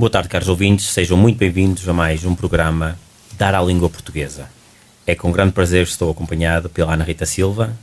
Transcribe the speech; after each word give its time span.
Boa 0.00 0.08
tarde, 0.08 0.30
caros 0.30 0.48
ouvintes, 0.48 0.86
sejam 0.86 1.14
muito 1.14 1.36
bem-vindos 1.36 1.86
a 1.86 1.92
mais 1.92 2.24
um 2.24 2.34
programa 2.34 2.98
Dar 3.36 3.54
à 3.54 3.60
Língua 3.60 3.90
Portuguesa. 3.90 4.48
É 5.06 5.14
com 5.14 5.30
grande 5.30 5.52
prazer 5.52 5.84
que 5.84 5.92
estou 5.92 6.10
acompanhado 6.10 6.70
pela 6.70 6.94
Ana 6.94 7.04
Rita 7.04 7.26
Silva. 7.26 7.76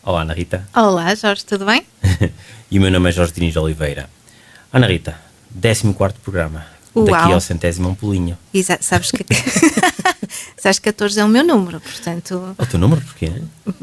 Olá, 0.00 0.22
Ana 0.22 0.32
Rita. 0.32 0.64
Olá, 0.72 1.12
Jorge, 1.16 1.44
tudo 1.44 1.66
bem? 1.66 1.84
e 2.70 2.78
o 2.78 2.80
meu 2.80 2.88
nome 2.92 3.08
é 3.08 3.12
Jorge 3.12 3.32
Diniz 3.32 3.56
Oliveira. 3.56 4.08
Ana 4.72 4.86
Rita, 4.86 5.18
14 5.60 5.92
programa. 6.22 6.64
Uau. 6.94 7.06
Daqui 7.06 7.32
ao 7.32 7.40
centésimo 7.40 7.88
é 7.88 7.90
um 7.90 7.94
pulinho. 7.96 8.38
Exato, 8.54 8.84
sabes 8.84 9.10
que. 9.10 9.26
sabes 10.56 10.78
que 10.78 10.84
14 10.84 11.18
é 11.18 11.24
o 11.24 11.28
meu 11.28 11.42
número, 11.42 11.80
portanto. 11.80 12.54
O 12.56 12.66
teu 12.66 12.78
número 12.78 13.00
porquê? 13.00 13.42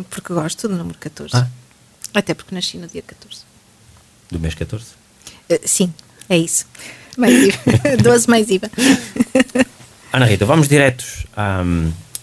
Porque 0.10 0.34
gosto 0.34 0.70
do 0.70 0.78
número 0.78 0.98
14. 1.00 1.36
Ah. 1.36 1.50
Até 2.14 2.34
porque 2.34 2.56
nasci 2.56 2.78
no 2.78 2.88
dia 2.88 3.02
14. 3.02 3.42
Do 4.32 4.40
mês 4.40 4.56
14? 4.56 4.86
Uh, 5.52 5.60
sim, 5.66 5.94
é 6.30 6.38
isso. 6.38 6.66
Mais 7.18 7.34
IVA. 7.48 7.98
12 8.02 8.28
mais 8.30 8.50
IVA. 8.50 8.70
Ana 10.12 10.26
Rita, 10.26 10.46
vamos 10.46 10.68
diretos 10.68 11.26
à, 11.36 11.64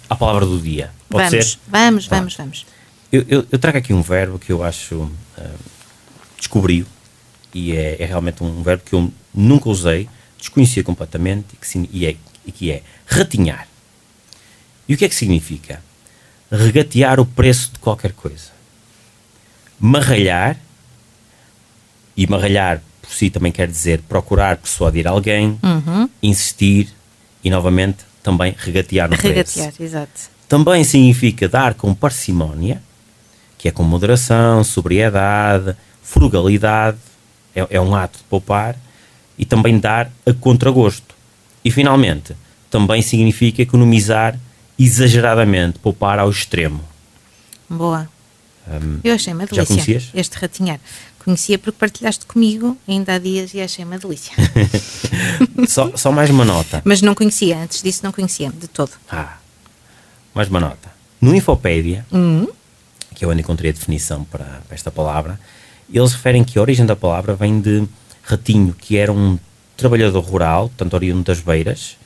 à 0.09 0.17
palavra 0.17 0.47
do 0.47 0.59
dia. 0.59 0.91
Pode 1.09 1.31
vamos, 1.31 1.53
ser? 1.53 1.59
vamos, 1.69 2.07
vamos, 2.07 2.35
vamos. 2.37 2.67
Eu, 3.13 3.25
eu- 3.29 3.47
eu 3.51 3.59
trago 3.59 3.79
aqui 3.79 3.93
um 3.93 4.03
verbo 4.03 4.39
que 4.39 4.53
eu 4.53 4.63
acho 4.63 5.11
ah, 5.37 5.51
descobri 6.39 6.87
e 7.53 7.73
é, 7.77 7.97
é 8.01 8.07
realmente 8.07 8.43
um 8.45 8.63
verbo 8.63 8.85
que 8.85 8.93
eu 8.95 9.13
nunca 9.35 9.69
usei, 9.69 10.09
desconhecia 10.39 10.85
completamente 10.85 11.47
e 11.53 11.57
que, 11.57 11.89
e 11.93 12.07
é, 12.07 12.17
e 12.47 12.53
que 12.53 12.71
é 12.71 12.83
ratinhar. 13.07 13.67
E 14.89 14.95
o 14.95 14.97
que 14.97 15.05
é 15.05 15.09
que 15.09 15.15
significa? 15.15 15.83
Regatear 16.51 17.19
o 17.21 17.27
preço 17.27 17.73
de 17.73 17.79
qualquer 17.81 18.13
coisa. 18.13 18.51
Marralhar, 19.79 20.57
e 22.17 22.27
marralhar 22.27 22.83
por 23.11 23.17
si 23.17 23.29
também 23.29 23.51
quer 23.51 23.67
dizer 23.67 24.01
procurar 24.09 24.57
persuadir 24.57 25.09
alguém, 25.09 25.59
Uhum. 25.65 26.09
insistir 26.23 26.89
e 27.43 27.51
novamente 27.51 27.99
também 28.23 28.55
regatear 28.57 29.11
no 29.11 29.17
preço. 29.17 29.59
Regatear, 29.59 29.73
exato. 29.81 30.31
Também 30.49 30.85
significa 30.85 31.49
dar 31.49 31.75
com 31.75 31.93
parcimónia, 31.93 32.81
que 33.59 33.67
é 33.67 33.73
com 33.73 33.83
moderação, 33.83 34.63
sobriedade, 34.63 35.77
frugalidade, 36.03 36.99
é, 37.55 37.67
é 37.69 37.81
um 37.81 37.97
ato 37.97 38.19
de 38.19 38.25
poupar, 38.25 38.77
e 39.37 39.45
também 39.45 39.77
dar 39.81 40.09
a 40.25 40.33
contragosto. 40.33 41.13
E 41.65 41.71
finalmente, 41.71 42.37
também 42.71 43.03
significa 43.03 43.61
economizar 43.61 44.39
exageradamente, 44.79 45.81
poupar 45.81 46.21
ao 46.21 46.31
extremo. 46.31 46.85
Boa. 47.69 48.09
eu 49.03 49.15
achei 49.15 49.33
uma 49.33 49.47
delícia. 49.47 50.01
Este 50.15 50.39
ratinhar. 50.39 50.79
Conhecia 51.25 51.59
porque 51.59 51.79
partilhaste 51.79 52.25
comigo 52.27 52.77
ainda 52.89 53.15
há 53.15 53.19
dias 53.19 53.53
e 53.55 53.61
achei 53.61 53.85
uma 53.85 53.99
delícia. 53.99 54.33
Só, 55.69 55.93
só 55.95 56.11
mais 56.11 56.31
uma 56.31 56.45
nota. 56.45 56.81
Mas 56.85 57.03
não 57.03 57.15
conhecia, 57.15 57.59
antes 57.59 57.83
disso 57.83 58.01
não 58.03 58.11
conhecia 58.13 58.51
de 58.51 58.67
todo. 58.67 58.93
Ah, 59.11 59.37
mais 60.35 60.49
uma 60.49 60.59
nota. 60.61 60.91
No 61.21 61.35
Infopédia, 61.35 62.07
Hum, 62.13 62.47
que 63.15 63.25
é 63.25 63.29
onde 63.29 63.41
encontrei 63.43 63.71
a 63.71 63.75
definição 63.75 64.25
para, 64.25 64.45
para 64.67 64.75
esta 64.75 64.91
palavra, 64.91 65.39
eles 65.93 66.13
referem 66.13 66.43
que 66.43 66.59
a 66.59 66.63
origem 66.63 66.87
da 66.87 66.97
palavra 66.97 67.35
vem 67.35 67.61
de 67.61 67.87
ratinho, 68.23 68.75
que 68.79 68.97
era 68.97 69.13
um 69.13 69.39
trabalhador 69.77 70.21
rural, 70.21 70.69
portanto 70.69 70.95
oriundo 70.95 71.25
das 71.25 71.41
beiras, 71.41 71.97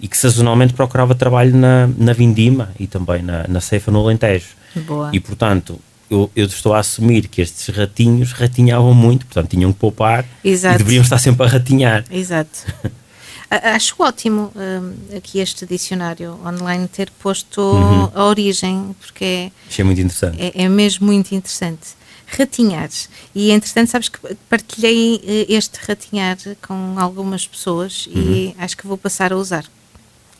e 0.00 0.06
que 0.06 0.16
sazonalmente 0.16 0.72
procurava 0.72 1.14
trabalho 1.14 1.54
na, 1.56 1.88
na 1.96 2.12
vindima 2.12 2.70
e 2.78 2.86
também 2.86 3.22
na, 3.22 3.46
na 3.48 3.60
ceifa 3.60 3.90
no 3.90 4.00
Alentejo. 4.00 4.48
Boa. 4.86 5.10
E 5.12 5.18
portanto, 5.20 5.80
eu, 6.12 6.30
eu 6.36 6.46
estou 6.46 6.72
a 6.74 6.78
assumir 6.80 7.28
que 7.28 7.40
estes 7.40 7.74
ratinhos 7.74 8.32
ratinhavam 8.32 8.94
muito, 8.94 9.26
portanto 9.26 9.50
tinham 9.50 9.72
que 9.72 9.78
poupar 9.78 10.24
Exato. 10.44 10.76
e 10.76 10.78
deveriam 10.78 11.02
estar 11.02 11.18
sempre 11.18 11.44
a 11.46 11.48
ratinhar. 11.48 12.04
Exato. 12.10 12.66
Acho 13.50 13.94
ótimo 13.98 14.50
hum, 14.56 14.94
aqui 15.14 15.38
este 15.38 15.66
dicionário 15.66 16.38
online 16.44 16.88
ter 16.88 17.10
posto 17.22 17.60
Uhum. 17.60 18.10
a 18.14 18.24
origem, 18.24 18.96
porque 18.98 19.24
é, 19.24 19.50
Achei 19.68 19.84
muito 19.84 20.00
interessante. 20.00 20.40
é, 20.40 20.62
é 20.64 20.68
mesmo 20.70 21.06
muito 21.06 21.34
interessante. 21.34 21.88
Ratinhar. 22.26 22.88
E 23.34 23.50
entretanto, 23.50 23.90
sabes 23.90 24.08
que 24.08 24.18
partilhei 24.48 25.20
eh, 25.26 25.46
este 25.50 25.78
ratinhar 25.86 26.38
com 26.66 26.94
algumas 26.98 27.46
pessoas 27.46 28.06
Uhum. 28.06 28.22
e 28.22 28.54
acho 28.58 28.74
que 28.74 28.86
vou 28.86 28.96
passar 28.96 29.34
a 29.34 29.36
usar. 29.36 29.66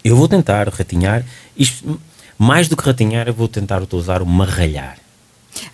Eu 0.03 0.17
vou 0.17 0.27
tentar 0.27 0.67
ratinhar, 0.71 1.23
isto, 1.55 2.01
mais 2.39 2.67
do 2.67 2.79
que 2.79 2.83
ratinhar, 2.85 3.29
eu 3.29 3.35
vou 3.35 3.47
tentar 3.47 3.83
utilizar 3.83 4.23
o 4.23 4.27
marralhar. 4.27 4.97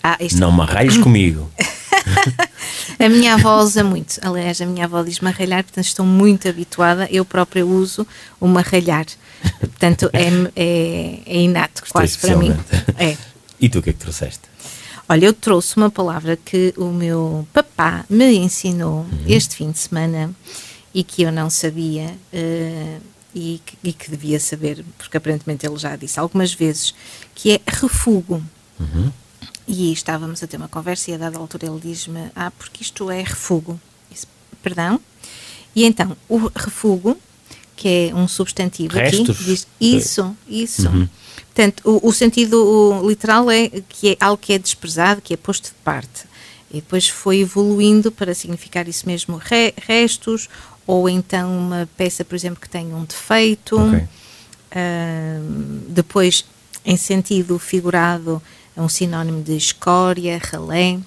Ah, 0.03 0.17
isto, 0.21 0.39
Não 0.39 0.51
marralhes 0.51 0.97
comigo. 0.97 1.51
A 2.99 3.09
minha 3.09 3.35
avó 3.35 3.63
usa 3.63 3.85
muito. 3.85 4.19
Aliás, 4.23 4.61
a 4.61 4.67
minha 4.67 4.85
avó 4.85 5.03
diz 5.05 5.21
marralhar, 5.21 5.63
portanto 5.63 5.85
estou 5.85 6.05
muito 6.05 6.49
habituada. 6.49 7.07
Eu 7.11 7.25
própria 7.25 7.65
uso 7.65 8.05
o 8.41 8.49
marralhar. 8.49 9.07
Portanto, 9.61 10.11
é, 10.13 10.29
é, 10.57 11.21
é 11.25 11.41
inato 11.41 11.85
quase 11.91 12.19
para 12.19 12.37
mim. 12.37 12.53
É. 12.99 13.17
E 13.61 13.69
tu 13.69 13.79
o 13.79 13.83
que 13.83 13.91
é 13.91 13.93
que 13.93 13.99
trouxeste? 14.01 14.43
Olha, 15.09 15.27
eu 15.27 15.33
trouxe 15.33 15.77
uma 15.77 15.91
palavra 15.91 16.37
que 16.37 16.75
o 16.77 16.87
meu 16.87 17.47
papá 17.53 18.05
me 18.11 18.37
ensinou 18.37 19.07
este 19.27 19.57
fim 19.57 19.71
de 19.71 19.79
semana 19.79 20.35
e 20.93 21.03
que 21.03 21.23
eu 21.23 21.33
não 21.33 21.49
sabia 21.49 22.15
eh, 22.33 22.99
e, 23.35 23.61
que, 23.65 23.79
e 23.83 23.93
que 23.93 24.11
devia 24.11 24.39
saber, 24.39 24.85
porque 24.99 25.17
aparentemente 25.17 25.67
ele 25.67 25.79
já 25.79 25.97
disse 25.97 26.21
algumas 26.21 26.53
vezes, 26.53 26.95
que 27.35 27.53
é 27.53 27.61
refugo. 27.67 28.43
E 29.71 29.93
estávamos 29.93 30.43
a 30.43 30.47
ter 30.47 30.57
uma 30.57 30.67
conversa 30.69 31.11
e 31.11 31.15
a 31.15 31.19
dada 31.19 31.37
altura 31.39 31.67
ele 31.67 31.79
diz-me, 31.79 32.31
ah, 32.35 32.51
porque 32.51 32.83
isto 32.83 33.11
é 33.11 33.19
refugo. 33.23 33.79
Disse, 34.11 34.27
Perdão? 34.63 34.99
E 35.77 35.85
então, 35.85 36.17
o 36.29 36.39
refugo, 36.57 37.17
que 37.77 38.09
é 38.11 38.15
um 38.15 38.27
substantivo 38.27 38.95
Restos? 38.95 39.29
aqui, 39.31 39.45
diz 39.45 39.67
isso, 39.79 40.35
isso. 40.49 40.89
Portanto, 41.55 41.83
o, 41.85 42.09
o 42.09 42.13
sentido 42.13 42.55
o 43.03 43.09
literal 43.09 43.51
é 43.51 43.69
que 43.89 44.13
é 44.13 44.17
algo 44.21 44.39
que 44.41 44.55
é 44.55 44.59
desprezado, 44.59 45.21
que 45.21 45.35
é 45.35 45.37
posto 45.37 45.65
de 45.69 45.75
parte. 45.85 46.25
E 46.71 46.77
depois 46.77 47.07
foi 47.09 47.41
evoluindo 47.41 48.11
para 48.11 48.35
significar 48.35 48.89
isso 48.89 49.07
mesmo, 49.07 49.37
re- 49.37 49.75
restos, 49.87 50.49
ou 50.87 51.09
então 51.11 51.57
uma 51.59 51.89
peça, 51.97 52.25
por 52.25 52.35
exemplo, 52.35 52.59
que 52.61 52.69
tem 52.71 52.93
um 52.95 53.05
defeito. 53.05 53.79
Ok. 53.79 54.05
Ahm, 54.75 55.81
depois, 55.89 56.45
em 56.85 56.97
sentido 56.97 57.59
figurado, 57.59 58.43
é 58.79 58.83
um 58.83 58.89
sinónimo 58.89 59.43
de 59.43 59.57
escória, 59.57 60.39
ralé. 60.39 60.99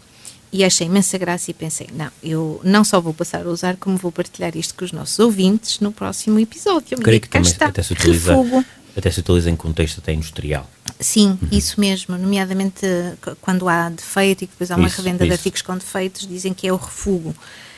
E 0.54 0.66
achei 0.66 0.86
imensa 0.86 1.18
graça 1.18 1.50
e 1.50 1.54
pensei, 1.54 1.88
não, 1.94 2.12
eu 2.22 2.60
não 2.62 2.84
só 2.84 3.00
vou 3.00 3.14
passar 3.14 3.46
a 3.46 3.50
usar, 3.50 3.78
como 3.78 3.96
vou 3.96 4.12
partilhar 4.12 4.56
isto 4.58 4.76
com 4.76 4.84
os 4.84 4.92
nossos 4.92 5.18
ouvintes 5.18 5.80
no 5.80 5.94
próximo 5.94 6.38
episódio. 6.38 6.98
Creio 6.98 7.22
que 7.22 7.30
cá 7.30 7.40
também 7.40 7.50
está, 7.50 7.68
até 7.68 7.82
se, 7.82 7.94
utiliza, 7.94 8.36
refugo. 8.36 8.66
até 8.98 9.10
se 9.10 9.22
utiliza 9.22 9.50
em 9.50 9.56
contexto 9.56 10.00
até 10.00 10.12
industrial. 10.12 10.70
Sim, 11.00 11.40
isso 11.50 11.80
mesmo, 11.80 12.18
nomeadamente 12.18 12.86
eh, 12.86 13.16
quando 13.40 13.70
há 13.70 13.88
defeito 13.88 14.44
e 14.44 14.48
que 14.48 14.52
depois 14.52 14.70
há 14.72 14.76
uma 14.76 14.90
Isso, 14.90 14.98
revenda 14.98 15.20
de 15.20 15.30
isso. 15.30 15.34
artigos 15.40 15.62
com 15.62 15.78
defeitos, 15.78 16.28
dizem 16.28 16.54
que 16.54 16.68
é 16.68 16.74
o 16.74 16.76
refugo. 16.76 17.34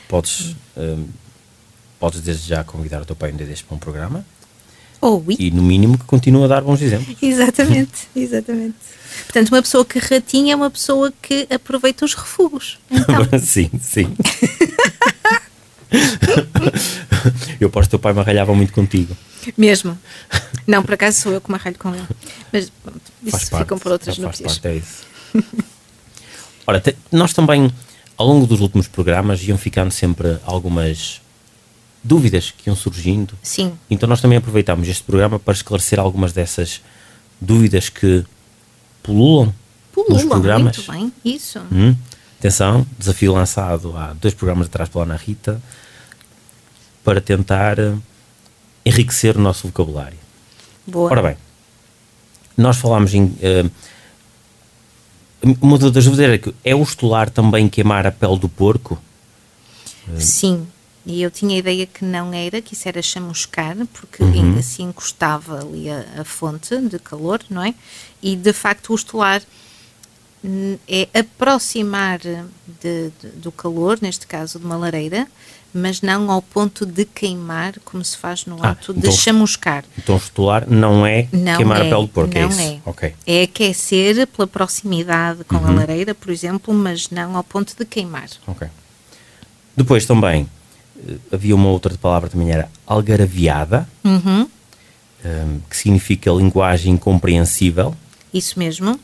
Podes, 0.08 0.56
hum, 0.76 1.06
podes 2.00 2.20
desde 2.22 2.48
já 2.48 2.64
convidar 2.64 3.00
o 3.00 3.04
teu 3.04 3.14
pai 3.14 3.30
um 3.32 3.36
dia 3.36 3.46
deste 3.46 3.64
para 3.64 3.76
um 3.76 3.78
programa 3.78 4.26
Ou 5.06 5.22
e, 5.38 5.50
no 5.50 5.62
mínimo, 5.62 5.98
que 5.98 6.04
continue 6.04 6.44
a 6.44 6.46
dar 6.46 6.62
bons 6.62 6.80
exemplos. 6.80 7.16
Exatamente, 7.20 8.08
exatamente. 8.16 8.74
Portanto, 9.24 9.48
uma 9.50 9.62
pessoa 9.62 9.84
que 9.84 9.98
ratinha 9.98 10.52
é 10.54 10.56
uma 10.56 10.70
pessoa 10.70 11.12
que 11.22 11.46
aproveita 11.50 12.04
os 12.04 12.14
refugos. 12.14 12.78
Então, 12.90 13.38
sim, 13.38 13.70
sim. 13.80 14.14
eu 17.60 17.68
aposto 17.68 17.90
que 17.90 17.96
o 17.96 17.98
teu 17.98 17.98
pai 17.98 18.12
me 18.12 18.20
arralhava 18.20 18.54
muito 18.54 18.72
contigo. 18.72 19.16
mesmo. 19.56 19.98
Não, 20.66 20.82
por 20.82 20.94
acaso 20.94 21.20
sou 21.20 21.32
eu 21.32 21.40
que 21.40 21.50
me 21.50 21.56
arralho 21.56 21.78
com 21.78 21.94
ele. 21.94 22.06
Mas 22.52 22.70
pronto, 22.82 23.00
isso 23.22 23.30
Faz 23.30 23.48
parte. 23.48 23.62
ficam 23.64 23.78
por 23.78 23.92
outras 23.92 24.16
faz 24.16 24.26
núpcias. 24.26 24.58
parte, 24.58 24.68
é 24.68 24.76
isso. 24.76 25.04
Ora, 26.66 26.80
te- 26.80 26.96
nós 27.12 27.32
também, 27.32 27.70
ao 28.16 28.26
longo 28.26 28.46
dos 28.46 28.60
últimos 28.60 28.88
programas, 28.88 29.42
iam 29.42 29.58
ficando 29.58 29.90
sempre 29.90 30.38
algumas 30.44 31.20
dúvidas 32.04 32.50
que 32.50 32.68
iam 32.68 32.76
surgindo. 32.76 33.32
Sim, 33.42 33.72
Então 33.90 34.06
nós 34.08 34.20
também 34.20 34.36
aproveitámos 34.38 34.86
este 34.86 35.02
programa 35.02 35.38
para 35.38 35.54
esclarecer 35.54 35.98
algumas 35.98 36.32
dessas 36.34 36.82
dúvidas 37.40 37.88
que 37.88 38.24
pululam, 39.02 39.46
nos 39.96 40.04
pululam 40.04 40.28
programas. 40.28 40.76
muito 40.76 40.92
bem. 40.92 41.12
Isso. 41.24 41.58
Hum? 41.72 41.96
Atenção, 42.38 42.86
desafio 42.98 43.32
lançado 43.32 43.96
há 43.96 44.12
dois 44.12 44.34
programas 44.34 44.66
atrás 44.66 44.88
pela 44.90 45.04
Ana 45.04 45.16
Rita. 45.16 45.60
para 47.02 47.20
tentar 47.20 47.78
uh, 47.78 48.00
enriquecer 48.84 49.36
o 49.36 49.40
nosso 49.40 49.66
vocabulário. 49.66 50.18
Boa. 50.86 51.10
Ora 51.10 51.22
bem, 51.22 51.36
nós 52.56 52.76
falámos 52.76 53.14
em. 53.14 53.24
Uh, 53.24 53.70
uma 55.60 55.78
das 55.78 56.04
dúvidas 56.04 56.20
era 56.20 56.38
que 56.38 56.54
é 56.64 56.74
o 56.74 56.82
estolar 56.82 57.28
também 57.28 57.68
queimar 57.68 58.06
a 58.06 58.12
pele 58.12 58.38
do 58.38 58.48
porco? 58.48 58.98
Sim, 60.18 60.66
e 61.06 61.22
eu 61.22 61.30
tinha 61.30 61.54
a 61.56 61.58
ideia 61.58 61.86
que 61.86 62.04
não 62.04 62.32
era, 62.32 62.60
que 62.62 62.74
isso 62.74 62.88
era 62.88 63.02
chamuscar, 63.02 63.76
porque 63.92 64.22
Uhum. 64.22 64.58
assim 64.58 64.84
encostava 64.84 65.60
ali 65.60 65.90
a, 65.90 66.04
a 66.20 66.24
fonte 66.24 66.76
de 66.78 66.98
calor, 66.98 67.40
não 67.50 67.62
é? 67.62 67.74
E 68.22 68.34
de 68.36 68.52
facto 68.52 68.90
o 68.92 68.94
estolar 68.94 69.42
hum, 70.42 70.76
é 70.88 71.08
aproximar 71.18 72.18
de- 72.18 73.10
de- 73.20 73.28
do 73.36 73.50
calor, 73.52 73.98
neste 74.00 74.26
caso 74.26 74.58
de 74.58 74.64
uma 74.64 74.76
lareira, 74.76 75.26
mas 75.72 76.00
não 76.02 76.30
ao 76.30 76.40
ponto 76.40 76.86
de 76.86 77.04
queimar, 77.04 77.74
como 77.84 78.04
se 78.04 78.16
faz 78.16 78.46
no 78.46 78.62
Ah, 78.62 78.70
ato 78.70 78.92
de 78.92 79.00
então- 79.00 79.12
chamuscar. 79.12 79.84
Então, 79.98 80.16
estolar 80.16 80.68
não 80.70 81.04
é 81.04 81.26
Não 81.32 81.56
queimar 81.56 81.78
é, 81.82 81.86
a 81.86 81.90
pele 81.90 82.02
do 82.06 82.08
porco, 82.08 82.36
é 82.38 82.42
não 82.42 82.48
isso? 82.50 82.60
é. 82.60 82.80
Ok. 82.84 83.14
É 83.26 83.42
aquecer 83.42 84.26
pela 84.28 84.46
proximidade 84.46 85.42
com 85.44 85.56
a 85.56 85.60
Uhum. 85.60 85.74
lareira, 85.76 86.14
por 86.14 86.30
exemplo, 86.30 86.72
mas 86.72 87.10
não 87.10 87.36
ao 87.36 87.42
ponto 87.42 87.74
de 87.76 87.84
queimar. 87.84 88.28
Ok. 88.46 88.68
Depois 89.76 90.06
também 90.06 90.48
havia 91.32 91.54
uma 91.54 91.68
outra 91.68 91.94
palavra 91.98 92.28
também 92.28 92.50
era 92.50 92.68
algaraviada, 92.86 93.88
Uhum, 94.04 94.48
eh, 95.24 95.46
que 95.68 95.76
significa 95.76 96.30
linguagem 96.30 96.92
incompreensível. 96.94 97.94
isso 98.32 98.58
mesmo. 98.58 98.98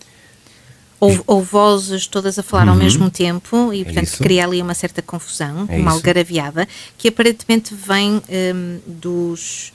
Ou, 0.98 1.18
ou 1.26 1.42
vozes 1.42 2.06
todas 2.06 2.38
a 2.38 2.42
falar 2.42 2.68
ao 2.68 2.76
mesmo 2.76 3.10
tempo 3.10 3.72
e, 3.72 3.84
portanto, 3.84 3.96
Uhum. 4.06 4.12
isso. 4.12 4.22
cria 4.22 4.44
ali 4.44 4.60
uma 4.60 4.74
certa 4.74 5.00
confusão, 5.00 5.64
É 5.66 5.76
uma 5.78 5.86
isso. 5.88 5.96
algaraviada, 5.96 6.68
que 6.98 7.08
aparentemente 7.08 7.74
vem 7.74 8.20
hum, 8.54 8.78
dos 8.86 9.72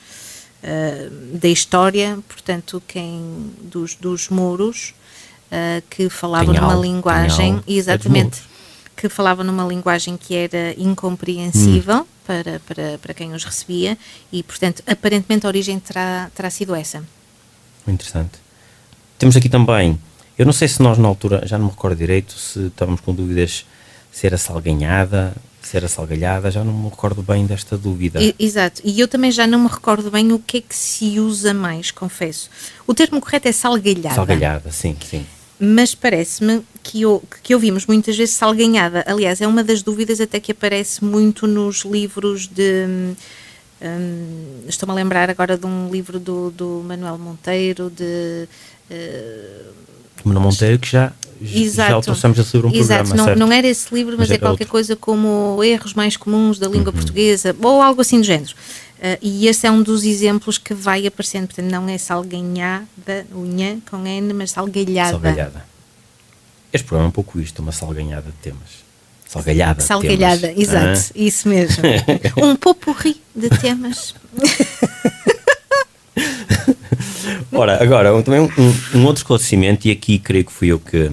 hum, 0.64 1.38
da 1.40 1.48
história, 1.48 2.20
portanto, 2.30 2.82
quem 2.88 3.52
dos, 3.60 3.96
dos 3.96 4.30
muros 4.30 4.94
uh, 5.52 5.82
que 5.90 6.10
falavam 6.10 6.54
tem 6.54 6.82
linguagem, 6.82 7.64
é 7.68 7.72
exatamente. 7.74 8.42
Que 8.96 9.10
falavam 9.10 9.44
numa 9.44 9.66
linguagem 9.66 10.18
que 10.18 10.36
era 10.36 10.74
incompreensível 10.78 12.02
Hum. 12.02 12.06
para, 12.26 12.60
para, 12.62 12.98
para 12.98 13.14
quem 13.14 13.34
os 13.34 13.44
recebia 13.44 13.98
e, 14.32 14.42
portanto, 14.42 14.82
aparentemente 14.88 15.46
a 15.46 15.50
origem 15.50 15.80
terá, 15.80 16.32
terá 16.34 16.50
sido 16.50 16.74
essa. 16.74 17.04
Interessante. 17.88 18.40
Temos 19.18 19.36
aqui 19.36 19.48
também, 19.50 20.00
eu 20.38 20.46
não 20.46 20.54
sei 20.54 20.68
se 20.68 20.82
nós 20.82 20.98
na 20.98 21.08
altura, 21.08 21.46
já 21.46 21.58
não 21.58 21.66
me 21.66 21.72
recordo 21.72 21.98
direito, 21.98 22.34
se 22.34 22.68
estávamos 22.68 23.02
com 23.02 23.14
dúvidas 23.14 23.66
se 24.12 24.26
era 24.26 24.38
salganhada, 24.38 25.36
se 25.62 25.76
era 25.76 25.90
salgalhada, 25.90 26.50
já 26.50 26.64
não 26.64 26.72
me 26.72 26.90
recordo 26.90 27.22
bem 27.22 27.46
desta 27.46 27.78
dúvida. 27.78 28.20
Exato, 28.40 28.82
e 28.84 28.98
eu 29.00 29.08
também 29.08 29.30
já 29.30 29.46
não 29.46 29.60
me 29.60 29.68
recordo 29.68 30.10
bem 30.10 30.32
o 30.32 30.40
que 30.40 30.58
é 30.58 30.62
que 30.62 30.76
se 30.76 31.20
usa 31.20 31.54
mais, 31.54 31.92
confesso. 31.92 32.50
O 32.88 32.94
termo 32.94 33.20
correto 33.20 33.50
é 33.50 33.52
salgalhada. 33.52 34.16
Salgalhada, 34.16 34.72
sim, 34.72 34.96
sim. 35.04 35.26
Mas 35.60 35.96
parece-me 35.96 36.62
que, 36.84 37.02
que 37.42 37.54
ouvimos 37.54 37.86
muitas 37.86 38.18
vezes 38.18 38.36
salganhada. 38.36 39.04
Aliás, 39.08 39.40
é 39.40 39.48
uma 39.48 39.64
das 39.64 39.82
dúvidas 39.82 40.20
até 40.20 40.40
que 40.40 40.52
aparece 40.52 41.04
muito 41.04 41.48
nos 41.48 41.86
livros 41.86 42.48
de. 42.48 42.86
hum, 42.88 43.16
hum, 43.82 44.64
Estou-me 44.68 44.92
a 44.92 44.96
lembrar 44.96 45.30
agora 45.30 45.58
de 45.58 45.66
um 45.66 45.90
livro 45.90 46.20
do, 46.20 46.52
do 46.52 46.84
Manuel 46.86 47.18
Monteiro, 47.18 47.90
de. 47.90 48.48
Manuel 50.24 50.44
Monteiro, 50.44 50.80
que 50.80 50.90
já, 50.90 51.14
já 51.42 51.98
o 51.98 52.02
trouxemos 52.02 52.38
esse 52.40 52.56
livro 52.56 52.70
um 52.70 52.74
Exato, 52.74 53.04
programa, 53.04 53.16
não, 53.16 53.26
certo? 53.26 53.40
não 53.40 53.52
era 53.52 53.68
esse 53.68 53.94
livro, 53.94 54.12
mas, 54.18 54.30
Mas 54.30 54.32
é 54.32 54.34
era 54.34 54.42
qualquer 54.42 54.64
outro. 54.64 54.66
Uhum. 54.66 54.72
coisa 54.72 54.96
como 54.96 55.64
erros 55.64 55.94
mais 55.94 56.18
comuns 56.18 56.58
da 56.60 56.68
língua 56.68 56.92
portuguesa, 56.92 57.56
ou 57.62 57.82
algo 57.82 58.02
assim 58.02 58.20
do 58.20 58.26
género. 58.26 58.54
Ah, 59.06 59.20
e 59.22 59.48
esse 59.48 59.68
é 59.68 59.72
um 59.72 59.84
dos 59.84 60.04
exemplos 60.04 60.58
que 60.58 60.74
vai 60.74 61.06
aparecendo, 61.06 61.46
portanto, 61.46 61.70
não 61.70 61.88
é 61.88 61.96
salganhada, 61.96 63.28
unha 63.36 63.78
com 63.88 64.04
N, 64.04 64.34
mas 64.34 64.50
salgalhada. 64.50 65.12
Salgalhada. 65.12 65.64
Este 66.74 66.88
programa 66.88 67.08
é 67.08 67.10
um 67.10 67.12
pouco 67.12 67.40
isto, 67.40 67.62
uma 67.62 67.72
salganhada 67.72 68.32
de 68.32 68.38
temas. 68.38 68.84
Salgalhada. 69.28 69.80
Salgalhada, 69.82 70.48
temas. 70.48 70.60
exato, 70.60 71.12
isso 71.14 71.48
mesmo. 71.48 71.84
um 72.42 72.56
popurri 72.56 73.22
de 73.36 73.50
temas. 73.50 74.16
Ora, 77.52 77.82
agora, 77.82 78.24
também 78.24 78.40
um, 78.42 78.50
um 78.98 79.06
outro 79.06 79.22
esclarecimento, 79.22 79.88
e 79.88 79.92
aqui 79.92 80.18
creio 80.18 80.46
que 80.46 80.52
fui 80.52 80.70
eu 80.70 80.80
que, 80.80 81.12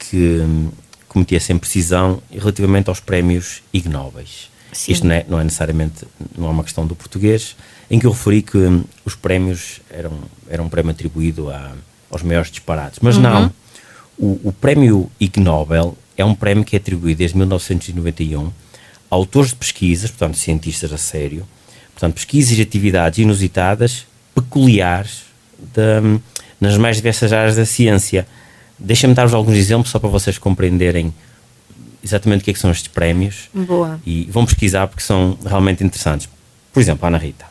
que 0.00 0.40
hum, 0.40 0.72
cometi 1.06 1.36
essa 1.36 1.52
imprecisão 1.52 2.20
relativamente 2.28 2.88
aos 2.88 2.98
prémios 2.98 3.62
Ig 3.72 3.88
Nobels. 3.88 4.51
Sim. 4.72 4.92
Isto 4.92 5.06
não 5.06 5.14
é, 5.14 5.26
não 5.28 5.40
é 5.40 5.44
necessariamente, 5.44 6.04
não 6.36 6.46
é 6.48 6.50
uma 6.50 6.64
questão 6.64 6.86
do 6.86 6.94
português, 6.96 7.54
em 7.90 7.98
que 7.98 8.06
eu 8.06 8.10
referi 8.10 8.40
que 8.42 8.56
hum, 8.56 8.84
os 9.04 9.14
prémios 9.14 9.80
eram, 9.90 10.12
eram 10.48 10.64
um 10.64 10.68
prémio 10.68 10.90
atribuído 10.92 11.50
a, 11.50 11.72
aos 12.10 12.22
maiores 12.22 12.50
disparates, 12.50 12.98
mas 13.02 13.18
não. 13.18 13.52
O, 14.18 14.40
o 14.48 14.52
prémio 14.52 15.10
Ig 15.20 15.38
Nobel 15.40 15.96
é 16.16 16.24
um 16.24 16.34
prémio 16.34 16.64
que 16.64 16.74
é 16.74 16.78
atribuído 16.78 17.18
desde 17.18 17.36
1991 17.36 18.46
a 18.46 18.50
autores 19.14 19.50
de 19.50 19.56
pesquisas, 19.56 20.10
portanto, 20.10 20.38
cientistas 20.38 20.90
a 20.92 20.96
sério, 20.98 21.46
portanto, 21.92 22.14
pesquisas 22.14 22.56
e 22.58 22.62
atividades 22.62 23.18
inusitadas, 23.18 24.06
peculiares, 24.34 25.24
de- 25.58 26.18
nas 26.60 26.78
mais 26.78 26.96
diversas 26.96 27.32
áreas 27.32 27.56
da 27.56 27.66
ciência. 27.66 28.26
Deixa-me 28.78 29.12
dar-vos 29.14 29.34
alguns 29.34 29.54
exemplos 29.56 29.90
só 29.90 29.98
para 29.98 30.08
vocês 30.08 30.38
compreenderem 30.38 31.12
exatamente 32.02 32.42
o 32.42 32.44
que, 32.44 32.50
é 32.50 32.54
que 32.54 32.60
são 32.60 32.70
estes 32.70 32.88
prémios 32.88 33.48
Boa. 33.54 34.00
e 34.04 34.24
vão 34.30 34.44
pesquisar 34.44 34.86
porque 34.86 35.02
são 35.02 35.38
realmente 35.44 35.84
interessantes. 35.84 36.28
Por 36.72 36.80
exemplo, 36.80 37.06
Ana 37.06 37.18
Rita. 37.18 37.44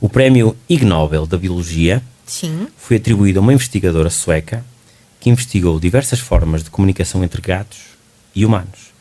O 0.00 0.08
prémio 0.08 0.56
Ig 0.68 0.84
Nobel 0.84 1.26
da 1.26 1.36
Biologia 1.36 2.02
Sim. 2.26 2.68
foi 2.76 2.96
atribuído 2.96 3.38
a 3.38 3.42
uma 3.42 3.52
investigadora 3.52 4.10
sueca 4.10 4.64
que 5.20 5.28
investigou 5.30 5.78
diversas 5.80 6.20
formas 6.20 6.62
de 6.62 6.70
comunicação 6.70 7.22
entre 7.24 7.40
gatos 7.42 7.78
e 8.34 8.46
humanos. 8.46 8.92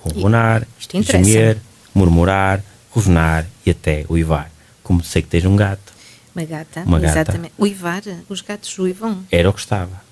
Ronronar, 0.00 0.66
gemer, 1.00 1.58
murmurar, 1.94 2.62
rosnar 2.90 3.46
e 3.64 3.70
até 3.70 4.04
uivar. 4.08 4.50
Como 4.82 5.02
sei 5.02 5.22
que 5.22 5.28
tens 5.28 5.44
um 5.44 5.56
gato, 5.56 5.92
Uma 6.34 6.44
gata. 6.44 6.82
Uma 6.84 6.98
gata. 6.98 7.20
Exatamente. 7.20 7.54
Uivar, 7.58 8.02
os 8.28 8.40
gatos 8.40 8.78
uivam. 8.78 9.24
era 9.30 9.48
o 9.48 9.52
que 9.52 9.60
estava. 9.60 10.02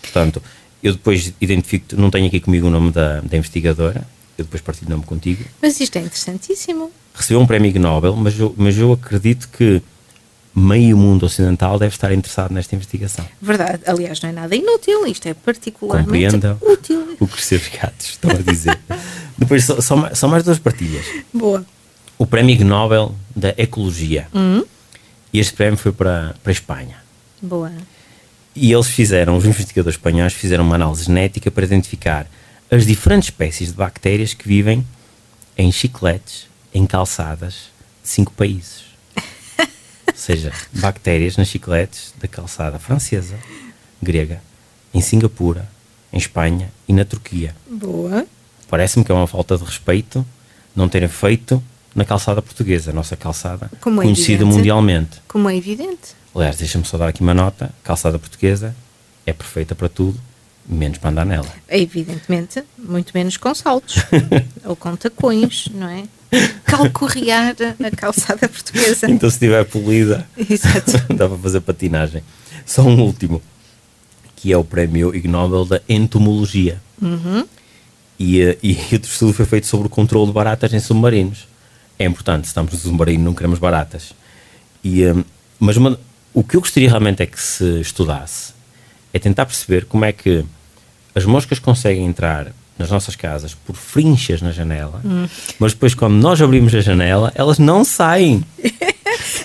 Portanto, 0.00 0.42
eu 0.84 0.92
depois 0.92 1.32
identifico, 1.40 1.96
não 1.96 2.10
tenho 2.10 2.26
aqui 2.26 2.38
comigo 2.38 2.66
o 2.68 2.70
nome 2.70 2.92
da, 2.92 3.20
da 3.22 3.36
investigadora, 3.36 4.06
eu 4.38 4.44
depois 4.44 4.60
partilho 4.62 4.88
o 4.88 4.90
nome 4.90 5.04
contigo. 5.04 5.42
Mas 5.62 5.80
isto 5.80 5.96
é 5.96 6.00
interessantíssimo. 6.02 6.90
Recebeu 7.14 7.40
um 7.40 7.46
prémio 7.46 7.72
Nobel, 7.80 8.14
mas 8.14 8.38
eu, 8.38 8.54
mas 8.56 8.76
eu 8.76 8.92
acredito 8.92 9.48
que 9.48 9.80
meio 10.54 10.96
mundo 10.96 11.24
ocidental 11.26 11.78
deve 11.78 11.94
estar 11.94 12.12
interessado 12.12 12.52
nesta 12.52 12.74
investigação. 12.76 13.26
Verdade. 13.40 13.80
Aliás, 13.86 14.20
não 14.20 14.28
é 14.30 14.32
nada 14.32 14.54
inútil. 14.54 15.06
Isto 15.06 15.28
é 15.28 15.34
particularmente 15.34 16.06
Compreenda 16.36 16.58
útil. 16.60 17.16
o 17.18 17.26
crescer 17.26 17.58
dos 17.58 17.68
gatos, 17.68 18.06
estão 18.10 18.30
a 18.30 18.34
dizer. 18.34 18.78
Depois, 19.38 19.64
só, 19.64 19.80
só, 19.80 19.96
mais- 19.96 20.18
só 20.18 20.28
mais 20.28 20.44
duas 20.44 20.58
partilhas. 20.58 21.04
Boa. 21.32 21.64
O 22.18 22.26
prémio 22.26 22.64
Nobel 22.64 23.14
da 23.34 23.54
Ecologia. 23.56 24.28
Hum? 24.34 24.64
E 25.32 25.40
este 25.40 25.54
prémio 25.54 25.76
foi 25.76 25.90
para, 25.92 26.36
para 26.42 26.50
a 26.50 26.52
Espanha. 26.52 26.96
Boa. 27.42 27.72
E 28.54 28.72
eles 28.72 28.86
fizeram, 28.86 29.36
os 29.36 29.44
investigadores 29.44 29.96
espanhóis 29.96 30.32
fizeram 30.32 30.64
uma 30.64 30.76
análise 30.76 31.04
genética 31.04 31.50
para 31.50 31.64
identificar 31.64 32.26
as 32.70 32.86
diferentes 32.86 33.28
espécies 33.28 33.68
de 33.68 33.74
bactérias 33.74 34.32
que 34.32 34.46
vivem 34.46 34.86
em 35.56 35.70
chicletes, 35.72 36.46
em 36.72 36.86
calçadas 36.86 37.70
de 38.02 38.08
cinco 38.08 38.32
países. 38.32 38.84
Ou 40.08 40.14
seja, 40.14 40.52
bactérias 40.72 41.36
nas 41.36 41.48
chicletes 41.48 42.14
da 42.20 42.28
calçada 42.28 42.78
francesa, 42.78 43.36
grega, 44.02 44.40
em 44.92 45.00
Singapura, 45.00 45.68
em 46.12 46.18
Espanha 46.18 46.70
e 46.86 46.92
na 46.92 47.04
Turquia. 47.04 47.54
Boa. 47.68 48.26
Parece-me 48.68 49.04
que 49.04 49.10
é 49.10 49.14
uma 49.14 49.26
falta 49.26 49.56
de 49.56 49.64
respeito 49.64 50.24
não 50.74 50.88
terem 50.88 51.08
feito 51.08 51.62
na 51.94 52.04
calçada 52.04 52.42
portuguesa, 52.42 52.90
a 52.90 52.94
nossa 52.94 53.16
calçada 53.16 53.70
Como 53.80 54.00
é 54.02 54.04
conhecida 54.04 54.42
evidente. 54.42 54.56
mundialmente. 54.56 55.22
Como 55.28 55.48
é 55.48 55.56
evidente. 55.56 56.14
Aliás, 56.34 56.56
deixa-me 56.56 56.84
só 56.84 56.96
dar 56.98 57.08
aqui 57.08 57.20
uma 57.20 57.34
nota: 57.34 57.70
calçada 57.82 58.18
portuguesa 58.18 58.74
é 59.26 59.32
perfeita 59.32 59.74
para 59.74 59.88
tudo, 59.88 60.20
menos 60.68 60.98
para 60.98 61.10
andar 61.10 61.24
nela. 61.24 61.48
É 61.68 61.80
Evidentemente, 61.80 62.62
muito 62.78 63.12
menos 63.14 63.36
com 63.36 63.54
saltos 63.54 63.96
ou 64.64 64.74
com 64.76 64.94
tacões, 64.96 65.68
não 65.72 65.88
é? 65.88 66.04
Calcorrear 66.64 67.54
a 67.84 67.96
calçada 67.96 68.48
portuguesa. 68.48 69.08
Então, 69.08 69.30
se 69.30 69.36
estiver 69.36 69.64
polida, 69.64 70.26
Exato. 70.36 70.92
dá 71.14 71.28
para 71.28 71.38
fazer 71.38 71.60
patinagem. 71.60 72.22
Só 72.66 72.82
um 72.82 73.00
último, 73.00 73.40
que 74.34 74.52
é 74.52 74.56
o 74.56 74.64
prémio 74.64 75.14
Ig 75.14 75.28
Nobel 75.28 75.64
da 75.64 75.80
Entomologia. 75.88 76.80
E, 78.18 78.40
eh, 78.40 78.58
e 78.62 78.72
outro 78.92 79.10
estudo 79.10 79.32
foi 79.32 79.44
feito 79.46 79.66
sobre 79.66 79.86
o 79.86 79.90
controle 79.90 80.26
de 80.26 80.32
baratas 80.32 80.72
em 80.72 80.80
submarinos. 80.80 81.46
É 81.98 82.04
importante, 82.04 82.44
se 82.44 82.48
estamos 82.48 82.72
no 82.72 82.78
submarino, 82.78 83.22
não 83.22 83.34
queremos 83.34 83.58
baratas. 83.60 84.12
E, 84.82 85.04
eh, 85.04 85.14
mas 85.60 85.76
uma- 85.76 85.98
o 86.34 86.42
que 86.42 86.56
eu 86.56 86.60
gostaria 86.60 86.88
realmente 86.88 87.22
é 87.22 87.26
que 87.26 87.40
se 87.40 87.80
estudasse 87.80 88.52
é 89.12 89.18
tentar 89.18 89.46
perceber 89.46 89.84
como 89.84 90.04
é 90.04 90.12
que 90.12 90.44
as 91.14 91.24
moscas 91.24 91.60
conseguem 91.60 92.04
entrar 92.04 92.48
nas 92.76 92.90
nossas 92.90 93.14
casas 93.14 93.54
por 93.54 93.76
frinchas 93.76 94.42
na 94.42 94.50
janela, 94.50 95.00
mas 95.60 95.72
depois 95.72 95.94
quando 95.94 96.14
nós 96.14 96.42
abrimos 96.42 96.74
a 96.74 96.80
janela, 96.80 97.32
elas 97.36 97.60
não 97.60 97.84
saem. 97.84 98.44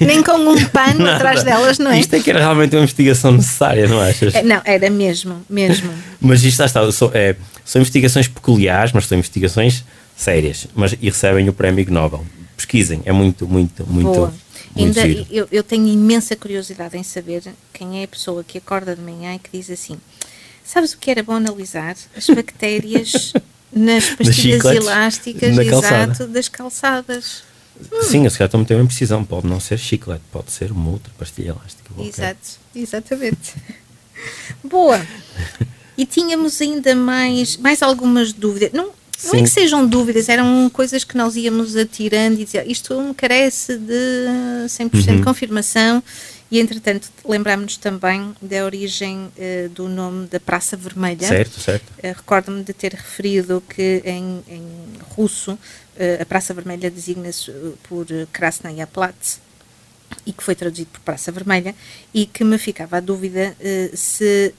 Nem 0.02 0.24
com 0.24 0.32
um 0.32 0.66
pano 0.66 1.06
atrás 1.12 1.44
delas, 1.44 1.78
não 1.78 1.92
é? 1.92 2.00
Isto 2.00 2.16
é 2.16 2.20
que 2.20 2.30
era 2.32 2.40
realmente 2.40 2.76
uma 2.76 2.82
investigação 2.82 3.32
necessária, 3.34 3.88
não 3.88 4.02
achas? 4.02 4.34
É, 4.34 4.42
Não, 4.42 4.60
era 4.66 4.90
mesmo, 4.90 5.46
mesmo. 5.48 5.92
Mas 6.20 6.44
isto 6.44 6.64
está, 6.64 6.92
são, 6.92 7.12
é, 7.14 7.36
são 7.64 7.80
investigações 7.80 8.28
peculiares, 8.28 8.92
mas 8.94 9.06
são 9.06 9.18
investigações 9.18 9.84
sérias, 10.16 10.68
mas 10.74 10.96
e 11.00 11.10
recebem 11.10 11.48
o 11.50 11.54
prémio 11.54 11.86
Nobel. 11.92 12.26
Pesquisem, 12.58 13.02
é 13.06 13.12
muito, 13.12 13.48
muito, 13.48 13.86
muito, 13.86 14.12
Boa. 14.12 14.34
Muito 14.76 15.00
Ainda, 15.00 15.28
eu, 15.32 15.48
eu 15.52 15.64
tenho 15.64 15.88
imensa 15.88 16.36
curiosidade 16.36 16.98
em 16.98 17.04
saber 17.04 17.44
quem 17.74 18.02
é 18.02 18.04
a 18.04 18.08
pessoa 18.08 18.44
que 18.44 18.58
acorda 18.58 18.96
de 18.96 19.02
manhã 19.02 19.36
e 19.36 19.40
que 19.40 19.50
diz 19.52 19.70
assim: 19.70 19.98
Sabes 20.64 20.94
o 20.94 20.98
que 20.98 21.10
era 21.10 21.24
bom 21.24 21.34
analisar? 21.34 21.96
As 22.16 22.28
bactérias 22.30 23.34
nas 23.72 24.10
pastilhas 24.10 24.66
elásticas 24.66 25.56
calçada. 25.56 26.12
exato, 26.12 26.28
das 26.28 26.48
calçadas. 26.48 27.44
Sim, 28.04 28.26
eu 28.26 28.30
se 28.30 28.38
calhar 28.38 28.52
a 28.54 28.58
meter 28.58 28.76
uma 28.76 28.86
precisão. 28.86 29.24
Pode 29.24 29.48
não 29.48 29.60
ser 29.60 29.78
chiclete, 29.78 30.24
pode 30.32 30.52
ser 30.52 30.72
uma 30.72 30.92
outra 30.92 31.12
pastilha 31.18 31.50
elástica. 31.50 31.90
qualquer. 31.94 32.10
Exato, 32.10 32.60
exatamente. 32.76 33.56
Boa. 34.64 35.02
E 35.98 36.06
tínhamos 36.06 36.62
ainda 36.62 36.96
mais, 36.96 37.58
mais 37.58 37.82
algumas 37.82 38.34
dúvidas. 38.34 38.72
Não, 38.74 38.92
não 39.24 39.34
é 39.34 39.38
Sim. 39.38 39.44
que 39.44 39.50
sejam 39.50 39.86
dúvidas, 39.88 40.30
eram 40.30 40.70
coisas 40.72 41.04
que 41.04 41.18
nós 41.18 41.36
íamos 41.36 41.76
atirando 41.76 42.40
e 42.40 42.46
dizer 42.46 42.66
isto 42.70 43.00
me 43.02 43.14
carece 43.14 43.78
de 43.78 44.66
100% 44.68 45.18
Uhum. 45.18 45.24
confirmação. 45.24 46.04
E 46.52 46.60
entretanto, 46.60 47.10
lembrámos-nos 47.24 47.78
também 47.78 48.34
da 48.42 48.66
origem 48.66 49.30
eh, 49.38 49.70
do 49.72 49.88
nome 49.88 50.26
da 50.28 50.40
Praça 50.40 50.76
Vermelha. 50.76 51.28
Certo, 51.28 51.60
certo. 51.60 51.86
Eh, 52.02 52.12
Recordo-me 52.12 52.64
de 52.64 52.74
ter 52.74 52.92
referido 52.94 53.62
que 53.70 54.02
em, 54.04 54.42
em 54.48 54.64
russo 55.16 55.60
eh, 55.96 56.18
a 56.20 56.26
Praça 56.26 56.52
Vermelha 56.52 56.90
designa-se 56.90 57.52
por 57.88 58.08
Krasnaya 58.34 58.88
Platz 58.88 59.40
e 60.26 60.34
que 60.34 60.44
foi 60.44 60.56
traduzido 60.56 60.90
por 60.92 61.02
Praça 61.02 61.32
Vermelha 61.32 61.76
e 62.12 62.26
que 62.26 62.44
me 62.44 62.58
ficava 62.58 62.98
a 62.98 63.00
dúvida 63.00 63.56
se 63.94 64.52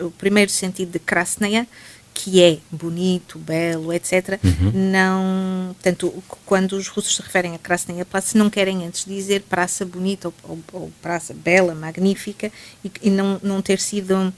a- 0.00 0.04
o 0.04 0.12
primeiro 0.12 0.52
sentido 0.52 0.92
de 0.92 1.00
Krasnaya 1.00 1.66
que 2.14 2.40
é 2.40 2.58
bonito, 2.70 3.38
belo, 3.38 3.92
etc. 3.92 4.38
Não, 4.72 5.74
portanto, 5.74 6.22
quando 6.46 6.72
os 6.74 6.86
russos 6.88 7.16
se 7.16 7.22
referem 7.22 7.54
a 7.54 7.58
Krasnaya 7.58 8.04
Platz, 8.04 8.34
não 8.34 8.48
querem 8.48 8.86
antes 8.86 9.04
dizer 9.04 9.42
praça 9.42 9.84
bonita 9.84 10.28
ou, 10.28 10.34
ou- 10.44 10.58
ou 10.72 10.92
praça 11.02 11.34
bela, 11.34 11.74
magnífica 11.74 12.50
e, 12.84 12.90
e 13.02 13.10
não, 13.10 13.40
não 13.42 13.60
ter 13.60 13.80
sido 13.80 14.32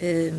eh, 0.00 0.32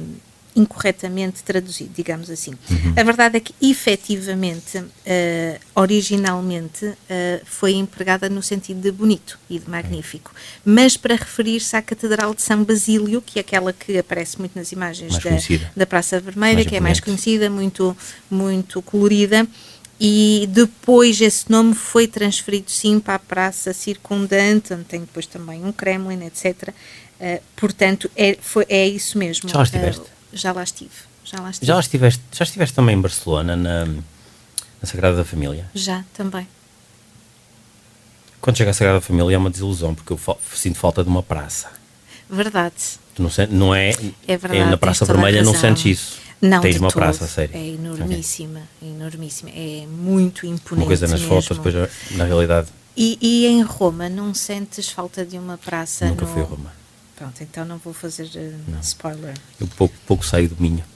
incorretamente 0.58 1.44
traduzido, 1.44 1.92
digamos 1.96 2.30
assim. 2.30 2.54
A 2.96 3.04
verdade 3.04 3.38
é 3.38 3.40
que, 3.40 3.54
efetivamente, 3.62 4.84
eh, 5.06 5.60
originalmente, 5.76 6.94
eh, 7.08 7.42
foi 7.46 7.74
empregada 7.74 8.28
no 8.28 8.42
sentido 8.42 8.82
de 8.82 8.92
bonito 8.92 9.40
e 9.48 9.60
de 9.60 9.70
magnífico, 9.70 10.32
mas 10.66 10.98
para 10.98 11.16
referir-se 11.16 11.76
à 11.76 11.82
Catedral 11.82 12.34
de 12.34 12.42
São 12.42 12.64
Basílio, 12.64 13.22
que 13.22 13.38
é 13.38 13.42
aquela 13.42 13.72
que 13.72 13.98
aparece 14.00 14.40
muito 14.40 14.56
nas 14.56 14.72
imagens 14.72 15.20
da, 15.20 15.32
da 15.76 15.86
Praça 15.86 16.20
Vermelha, 16.20 16.56
Mais 16.56 16.68
que 16.68 16.76
é 16.76 16.80
mais 16.80 17.00
conhecida, 17.00 17.50
muito, 17.50 17.96
muito 18.30 18.82
colorida. 18.82 19.48
E 20.00 20.48
depois 20.52 21.20
esse 21.22 21.50
nome 21.50 21.74
foi 21.74 22.08
transferido 22.08 22.70
sim 22.70 23.00
para 23.00 23.16
a 23.16 23.20
praça 23.20 23.74
circundante, 23.74 24.74
onde 24.74 24.84
tem 24.84 25.00
depois 25.00 25.26
também 25.26 25.64
um 25.66 25.72
Kremlin, 25.72 26.24
etc. 26.26 26.72
Eh, 27.20 27.42
portanto, 27.56 28.10
é, 28.16 28.38
foi, 28.40 28.66
é 28.70 28.88
isso 28.88 29.18
mesmo. 29.18 29.50
Já 29.50 29.58
lá 29.58 29.64
estiveste? 29.64 30.02
Eh, 30.02 30.17
já 30.34 30.52
lá 30.52 30.64
estive. 30.64 30.92
Já 31.24 31.40
lá 31.42 31.50
estive. 31.50 31.66
Já 31.68 31.80
estiveste, 31.80 32.22
já 32.32 32.44
estiveste 32.44 32.76
também 32.76 32.96
em 32.98 33.02
Barcelona, 33.02 33.56
na, 33.56 33.86
na 33.86 34.02
Sagrada 34.84 35.24
Família? 35.26 35.66
Já, 35.74 36.04
também. 36.14 36.48
Quando 38.40 38.58
chega 38.58 38.72
à 38.72 38.74
Sagrada 38.74 39.02
Família 39.02 39.36
é 39.36 39.38
uma 39.38 39.50
desilusão, 39.50 39.94
porque 39.96 40.14
eu 40.14 40.18
fa- 40.18 40.38
sinto 40.54 40.78
falta 40.78 41.04
de 41.04 41.10
uma 41.10 41.24
praça. 41.24 41.70
Verdade. 42.30 42.76
Tu 43.16 43.24
não, 43.24 43.30
não 43.50 43.76
é, 43.76 43.90
É 44.28 44.38
verdade. 44.38 44.60
na 44.60 44.68
tens 44.72 44.80
Praça 44.80 45.06
Vermelha 45.06 45.42
não 45.44 45.54
sentes 45.54 45.86
isso. 45.86 46.18
Não, 46.40 46.62
Tens 46.62 46.78
uma 46.78 46.90
todo. 46.90 47.00
praça, 47.02 47.26
sério. 47.28 47.56
É 47.58 47.68
enormíssima, 47.70 48.62
é 48.82 48.86
enormíssima. 48.86 49.50
É 49.50 49.88
muito 49.88 50.46
imponente 50.46 50.84
Uma 50.84 50.86
coisa 50.86 51.08
nas 51.08 51.20
mesmo. 51.22 51.42
fotos, 51.42 51.58
depois 51.58 51.90
na 52.12 52.26
realidade 52.26 52.68
E, 52.96 53.18
e 53.20 53.48
em 53.48 53.64
Roma, 53.64 54.08
não 54.08 54.36
sentes 54.36 54.88
falta 54.88 55.26
de 55.26 55.36
uma 55.40 55.58
praça? 55.58 56.06
nunca 56.06 56.26
no... 56.26 56.32
fui 56.32 56.42
a 56.44 56.46
Roma. 56.46 56.72
Pronto, 57.18 57.42
então 57.42 57.66
não 57.66 57.80
vou 57.80 57.94
fazer 57.94 58.30
eh, 58.36 58.54
spoiler. 58.82 59.34
Eu 59.60 59.68
pouco, 59.76 59.96
pouco 60.06 60.24
saio 60.26 60.48
do 60.50 60.56
Minho. 60.62 60.84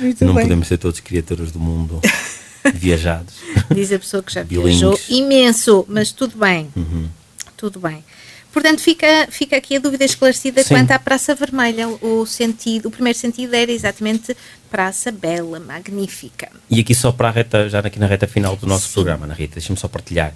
Muito 0.00 0.24
não 0.24 0.34
bem. 0.34 0.44
podemos 0.44 0.66
ser 0.66 0.78
todos 0.78 0.98
criaturas 1.00 1.52
do 1.52 1.60
mundo 1.60 2.00
viajados. 2.74 3.34
Diz 3.72 3.92
a 3.92 3.98
pessoa 3.98 4.22
que 4.22 4.32
já 4.32 4.42
Bilingues. 4.42 4.80
viajou 4.80 4.98
imenso, 5.08 5.84
mas 5.88 6.10
tudo 6.10 6.38
bem. 6.38 6.70
Uhum. 6.74 7.08
Tudo 7.56 7.78
bem. 7.78 8.02
Portanto, 8.50 8.80
fica, 8.80 9.28
fica 9.30 9.56
aqui 9.56 9.76
a 9.76 9.78
dúvida 9.78 10.04
esclarecida 10.04 10.62
Sim. 10.62 10.74
quanto 10.74 10.90
à 10.90 10.98
Praça 10.98 11.34
Vermelha. 11.34 11.88
O, 11.88 12.26
sentido, 12.26 12.86
o 12.88 12.90
primeiro 12.90 13.18
sentido 13.18 13.54
era 13.54 13.70
exatamente 13.70 14.36
Praça 14.70 15.12
Bela, 15.12 15.60
Magnífica. 15.60 16.50
E 16.68 16.80
aqui 16.80 16.94
só 16.94 17.12
para 17.12 17.28
a 17.28 17.30
reta, 17.30 17.68
já 17.68 17.78
aqui 17.80 17.98
na 17.98 18.06
reta 18.06 18.26
final 18.26 18.56
do 18.56 18.66
nosso 18.66 18.88
Sim. 18.88 18.94
programa, 18.94 19.24
Ana 19.24 19.34
Rita, 19.34 19.54
deixa-me 19.54 19.78
só 19.78 19.88
partilhar. 19.88 20.34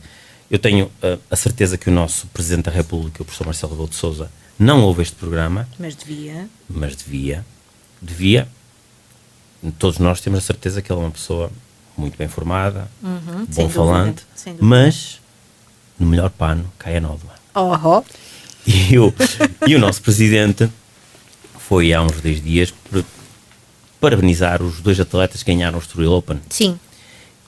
Eu 0.50 0.58
tenho 0.58 0.86
uh, 0.86 1.18
a 1.30 1.36
certeza 1.36 1.76
que 1.76 1.88
o 1.88 1.92
nosso 1.92 2.26
Presidente 2.28 2.66
da 2.66 2.70
República, 2.70 3.22
o 3.22 3.24
professor 3.24 3.44
Marcelo 3.44 3.72
Rebelo 3.72 3.88
de 3.88 3.96
Souza, 3.96 4.30
não 4.58 4.82
ouve 4.82 5.02
este 5.02 5.14
programa, 5.16 5.68
Mas 5.78 5.94
devia. 5.96 6.48
mas 6.68 6.94
devia, 6.96 7.44
devia. 8.00 8.48
Todos 9.78 9.98
nós 9.98 10.20
temos 10.20 10.38
a 10.38 10.42
certeza 10.42 10.80
que 10.80 10.90
ele 10.92 11.00
é 11.00 11.04
uma 11.04 11.10
pessoa 11.10 11.50
muito 11.96 12.16
bem 12.16 12.28
formada, 12.28 12.88
Uhum, 13.02 13.46
bom 13.54 13.68
falante, 13.68 14.22
dúvida, 14.44 14.58
mas 14.64 15.20
no 15.98 16.06
melhor 16.06 16.30
pano 16.30 16.70
cai 16.78 16.96
a 16.98 17.00
nódoa. 17.00 17.34
Oh, 17.54 18.02
E 18.66 18.98
o, 18.98 19.12
e 19.66 19.74
o 19.76 19.78
nosso 19.78 20.02
presidente 20.02 20.68
foi 21.58 21.92
há 21.92 22.02
uns 22.02 22.20
dois 22.20 22.42
dias 22.42 22.72
para- 22.90 23.04
parabenizar 24.00 24.60
os 24.62 24.80
dois 24.80 24.98
atletas 25.00 25.42
que 25.42 25.52
ganharam 25.52 25.78
o 25.78 25.80
Estoril 25.80 26.12
Open. 26.12 26.40
sim. 26.50 26.78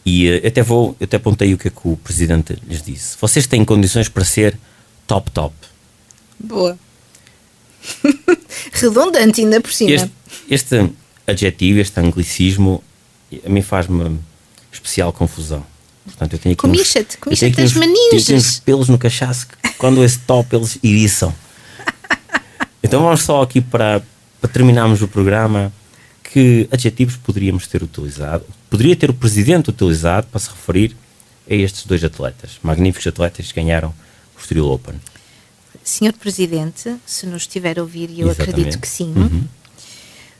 E 0.06 0.28
eh, 0.28 0.46
até 0.48 0.62
vou, 0.62 0.96
eu 1.00 1.04
até 1.04 1.16
apontei 1.16 1.52
o 1.54 1.58
que 1.58 1.68
é 1.68 1.70
que 1.70 1.80
o 1.84 1.96
presidente 1.96 2.56
lhes 2.66 2.82
disse. 2.82 3.16
Vocês 3.20 3.46
têm 3.46 3.64
condições 3.64 4.08
para 4.08 4.24
ser 4.24 4.56
top 5.06 5.30
top. 5.30 5.54
Boa. 6.38 6.78
Redundante 8.72 9.40
ainda 9.40 9.60
por 9.60 9.72
cima. 9.72 9.90
Este, 9.90 10.10
este 10.50 10.90
adjetivo, 11.26 11.78
este 11.80 12.00
anglicismo, 12.00 12.82
a 13.44 13.48
mim 13.48 13.62
faz-me 13.62 14.18
especial 14.72 15.12
confusão. 15.12 15.64
Portanto, 16.04 16.32
eu 16.34 16.38
tenho 16.38 16.52
aqui 16.54 16.66
uns- 16.66 16.70
Comicha-te, 16.72 17.14
eu 17.16 17.20
comicha-te 17.20 17.54
tenho 17.54 17.68
aqui 17.68 17.78
uns- 17.78 18.24
tenho 18.26 18.38
uns 18.38 18.60
pelos 18.60 18.88
no 18.88 18.98
cachaço 18.98 19.46
que 19.48 19.68
quando 19.76 20.02
esse 20.04 20.18
top 20.20 20.54
eles 20.56 20.78
iriçam. 20.82 21.34
Então 22.80 23.02
vamos 23.02 23.22
só 23.22 23.42
aqui 23.42 23.60
para, 23.60 24.00
para 24.40 24.48
terminarmos 24.50 25.02
o 25.02 25.08
programa. 25.08 25.72
Que 26.32 26.68
adjetivos 26.70 27.16
poderíamos 27.16 27.66
ter 27.66 27.82
utilizado? 27.82 28.44
Poderia 28.68 28.94
ter 28.94 29.08
o 29.10 29.14
presidente 29.14 29.70
utilizado 29.70 30.26
para 30.26 30.38
se 30.40 30.50
referir 30.50 30.94
a 31.50 31.54
estes 31.54 31.86
dois 31.86 32.04
atletas, 32.04 32.58
magníficos 32.62 33.06
atletas 33.06 33.50
que 33.50 33.60
ganharam 33.60 33.94
o 34.36 34.40
Estoril 34.40 34.66
Open. 34.70 34.94
Senhor 35.82 36.12
Presidente, 36.12 36.94
se 37.06 37.26
nos 37.26 37.42
estiver 37.42 37.78
a 37.78 37.82
ouvir, 37.82 38.10
e 38.10 38.20
eu 38.20 38.28
Exatamente. 38.28 38.50
acredito 38.60 38.78
que 38.80 38.88
sim, 38.88 39.12
Uhum. 39.16 39.44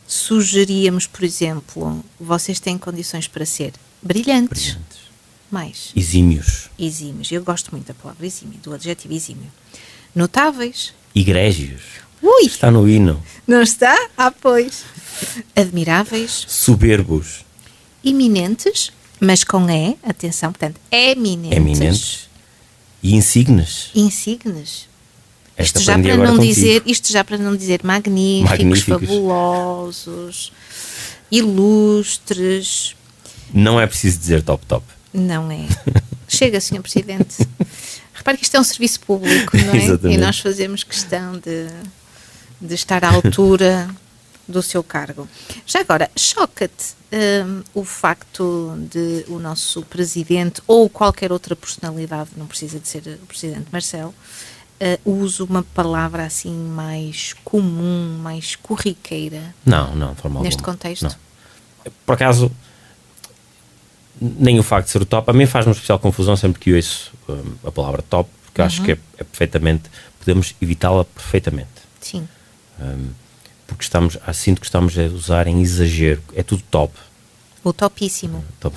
sugeríamos, 0.07 1.07
por 1.07 1.25
exemplo, 1.25 2.05
vocês 2.21 2.61
têm 2.61 2.77
condições 2.77 3.27
para 3.27 3.47
ser 3.47 3.73
brilhantes, 4.03 4.73
Brilhantes. 4.73 4.99
mais 5.51 5.93
Exímios, 5.97 6.69
exímios. 6.79 7.33
Eu 7.33 7.43
gosto 7.43 7.71
muito 7.73 7.87
da 7.87 7.95
palavra 7.95 8.27
exímio, 8.27 8.59
do 8.63 8.75
adjetivo 8.75 9.15
exímio. 9.15 9.51
Notáveis. 10.15 10.93
egrégios. 11.15 11.83
Ui, 12.23 12.45
Está 12.47 12.71
no 12.71 12.89
hino. 12.89 13.23
não 13.47 13.63
está? 13.63 13.97
Ah, 14.17 14.31
pois. 14.31 14.85
Admiráveis, 15.57 16.45
Soberbos, 16.49 17.45
iminentes, 18.05 18.93
mas 19.21 19.43
com 19.45 19.69
E, 19.69 19.97
atenção, 20.03 20.53
portanto, 20.53 20.81
eminentes. 20.93 21.57
eminentes 21.57 22.29
e 23.03 23.15
insignes. 23.15 23.91
Insignes. 23.95 24.89
Esta 25.57 25.81
Isto 25.81 25.87
já, 25.87 25.99
para 25.99 26.17
não 26.17 26.37
contigo. 26.37 26.55
dizer, 26.55 26.83
isto 26.87 27.11
já 27.13 27.25
para 27.25 27.37
não 27.37 27.57
dizer 27.57 27.81
magníficos, 27.83 28.51
Magníficos. 28.51 29.09
fabulosos, 29.09 30.53
ilustres. 31.31 32.95
Não 33.53 33.81
é 33.81 33.87
preciso 33.87 34.19
dizer 34.19 34.43
top 34.43 34.65
top. 34.67 34.85
Não 35.13 35.51
é. 35.51 35.67
Chega, 36.29 36.61
Sr. 36.61 36.81
Presidente. 36.83 37.37
Repare 38.15 38.37
que 38.37 38.45
isto 38.45 38.57
é 38.57 38.61
um 38.61 38.65
serviço 38.65 39.01
público, 39.01 39.57
não 39.57 39.73
é? 39.73 39.77
Exatamente. 39.77 40.15
E 40.17 40.21
nós 40.21 40.39
fazemos 40.39 40.85
questão 40.85 41.33
de, 41.39 41.67
de 42.61 42.75
estar 42.75 43.05
à 43.05 43.11
altura 43.11 43.89
do 44.49 44.63
seu 44.63 44.83
cargo. 44.83 45.29
Já 45.67 45.81
agora, 45.81 46.11
choca-te 46.17 46.95
hum, 47.13 47.63
o 47.75 47.85
facto 47.85 48.77
de 48.91 49.25
o 49.29 49.39
nosso 49.39 49.83
Presidente 49.83 50.63
ou 50.67 50.89
qualquer 50.89 51.31
outra 51.31 51.55
personalidade, 51.55 52.31
não 52.37 52.47
precisa 52.47 52.81
de 52.81 52.89
ser 52.89 53.19
o 53.23 53.27
Presidente 53.27 53.67
Marcelo, 53.71 54.15
uh, 54.81 55.11
uso 55.11 55.45
uma 55.45 55.63
palavra 55.63 56.25
assim 56.25 56.53
mais 56.53 57.35
comum, 57.45 58.19
mais 58.23 58.57
corriqueira? 58.57 59.55
Não, 59.65 59.95
não, 59.95 60.15
de 60.15 60.21
forma 60.21 60.41
Neste 60.41 60.61
alguma. 60.61 60.77
contexto? 60.77 61.03
Não. 61.05 61.93
Por 62.05 62.15
acaso, 62.15 62.51
nem 64.21 64.59
o 64.59 64.63
facto 64.63 64.87
de 64.87 64.93
ser 64.93 65.03
o 65.03 65.07
top, 65.07 65.31
a 65.31 65.35
mim 65.35 65.47
faz 65.47 65.67
uma 65.67 65.73
especial 65.73 65.99
confusão 65.99 66.37
sempre 66.37 66.61
que 66.61 66.75
ouço 66.75 67.13
um, 67.29 67.69
a 67.69 67.71
palavra 67.71 68.03
top, 68.03 68.29
porque 68.45 68.63
acho 68.63 68.83
que 68.83 68.93
é, 68.93 68.99
é 69.19 69.25
perfeitamente, 69.25 69.85
podemos 70.19 70.55
evitá-la 70.61 71.05
perfeitamente. 71.05 71.69
Sim. 72.01 72.27
Um, 72.81 73.09
porque 73.67 73.83
estamos, 73.83 74.17
ah, 74.27 74.33
sinto 74.33 74.61
que 74.61 74.67
estamos 74.67 74.97
a 74.99 75.03
usar 75.03 75.47
em 75.47 75.61
exagero, 75.61 76.23
é 76.35 76.43
tudo 76.43 76.63
top. 76.71 76.95
O 77.65 77.73
topíssimo, 77.73 78.45
top. 78.61 78.77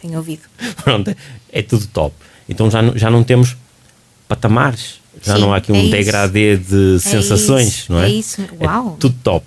tenho 0.00 0.16
ouvido. 0.18 0.42
Pronto, 0.84 1.14
é 1.52 1.62
tudo 1.62 1.86
top. 1.88 2.14
Então 2.48 2.70
já, 2.70 2.80
não- 2.82 2.96
já 2.96 3.10
não 3.10 3.24
temos 3.24 3.56
patamares, 4.28 5.00
já 5.22 5.34
Sim, 5.34 5.40
não 5.40 5.52
há 5.52 5.56
aqui 5.56 5.72
um 5.72 5.86
é 5.88 5.90
degradê 5.90 6.56
de 6.56 7.00
sensações, 7.00 7.68
isso, 7.68 7.92
não 7.92 8.00
é? 8.00 8.06
é 8.06 8.10
isso. 8.10 8.42
Uau. 8.60 8.96
tudo 9.00 9.16
top. 9.22 9.44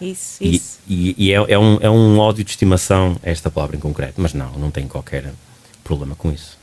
Isso, 0.00 0.42
E, 0.42 0.56
isso. 0.56 0.78
e- 0.88 1.14
e 1.16 1.32
é, 1.32 1.36
é 1.36 1.58
um, 1.58 1.78
é 1.80 1.88
um 1.88 2.18
ódio 2.18 2.42
de 2.44 2.50
estimação 2.50 3.16
esta 3.22 3.48
palavra 3.50 3.76
em 3.76 3.80
concreto, 3.80 4.14
mas 4.20 4.34
não, 4.34 4.50
não 4.54 4.70
tenho 4.70 4.88
qualquer 4.88 5.32
problema 5.84 6.14
com 6.16 6.32
isso. 6.32 6.58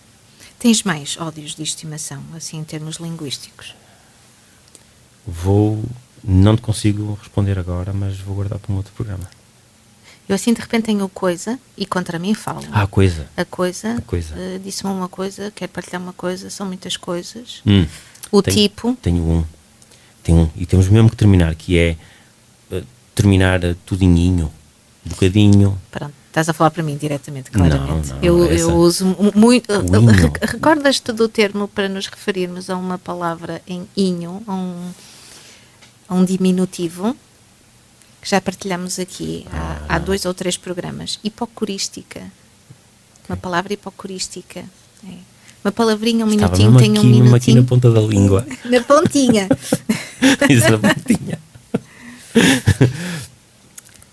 Tens 0.60 0.83
mais 0.83 1.17
ódios 1.17 1.55
de 1.55 1.63
estimação, 1.63 2.21
assim, 2.36 2.57
em 2.60 2.63
termos 2.63 2.98
linguísticos? 2.98 3.74
Vou. 5.25 5.83
Não 6.23 6.55
te 6.55 6.61
consigo 6.61 7.17
responder 7.19 7.57
agora, 7.57 7.91
mas 7.93 8.17
vou 8.19 8.35
guardar 8.35 8.59
para 8.59 8.71
um 8.71 8.77
outro 8.77 8.93
programa. 8.93 9.27
Eu 10.29 10.35
assim, 10.35 10.53
de 10.53 10.61
repente, 10.61 10.85
tenho 10.85 11.07
coisa 11.09 11.59
e 11.75 11.85
contra 11.85 12.17
mim 12.19 12.33
falo. 12.33 12.63
Ah, 12.71 12.87
coisa. 12.87 13.27
A 13.35 13.43
coisa, 13.43 13.95
A 13.97 14.01
coisa. 14.01 14.33
eh, 14.37 14.59
disse-me 14.63 14.91
uma 14.91 15.09
coisa, 15.09 15.51
quer 15.53 15.67
partilhar 15.67 16.01
uma 16.01 16.13
coisa, 16.13 16.49
são 16.49 16.65
muitas 16.67 16.95
coisas. 16.95 17.61
Hum, 17.65 17.85
O 18.31 18.41
tenho- 18.41 18.55
tipo, 18.57 18.97
Tenho 19.01 19.21
um. 19.23 19.43
Tenho 20.23 20.37
um. 20.41 20.49
E 20.55 20.65
temos 20.65 20.87
mesmo 20.87 21.09
que 21.09 21.15
terminar, 21.17 21.53
que 21.55 21.77
é 21.77 21.97
eh, 22.71 22.83
terminar 23.15 23.61
eh, 23.63 23.75
tudinho, 23.85 24.49
bocadinho. 25.03 25.77
pronto, 25.89 26.13
estás 26.27 26.47
a 26.47 26.53
falar 26.53 26.69
para 26.69 26.83
mim 26.83 26.95
diretamente, 26.95 27.49
claramente. 27.51 28.09
Não, 28.09 28.15
não, 28.17 28.23
eu, 28.23 28.45
essa- 28.45 28.53
eu 28.69 28.75
uso 28.77 29.05
mu- 29.07 29.31
muito. 29.35 29.67
Recordas-te 30.41 31.11
do 31.11 31.27
termo 31.27 31.67
para 31.67 31.89
nos 31.89 32.07
referirmos 32.07 32.69
a 32.69 32.77
uma 32.77 32.97
palavra 32.97 33.61
em 33.67 33.85
inho, 33.97 34.41
a 34.47 34.53
um, 34.53 34.91
a 36.12 36.13
um 36.13 36.25
diminutivo, 36.25 37.15
que 38.22 38.30
já 38.30 38.41
partilhamos 38.41 39.00
aqui 39.00 39.46
Ah, 39.50 39.77
há, 39.88 39.96
há 39.96 40.00
dois 40.00 40.25
ou 40.25 40.34
três 40.34 40.58
programas? 40.58 41.20
Hipocorística. 41.24 42.22
Uma 43.30 43.38
palavra 43.38 43.72
hipocorística. 43.74 44.60
É. 45.08 45.13
Uma 45.63 45.72
palavrinha, 45.72 46.25
um 46.25 46.30
Estava 46.30 46.58
minutinho, 46.58 46.77
tem 46.77 46.89
um 47.00 47.03
mesmo 47.03 47.36
aqui 47.36 47.53
minutinho. 47.53 47.62
na 47.62 47.68
ponta 47.68 47.89
da 47.89 48.01
língua. 48.01 48.46
Na 48.65 48.82
pontinha. 48.82 49.48
Isso 50.50 50.70
na 50.70 50.77
pontinha. 50.94 51.39